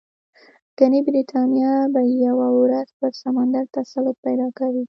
[0.77, 4.79] ګنې برېټانیا به یوه ورځ پر سمندر تسلط پیدا کوي.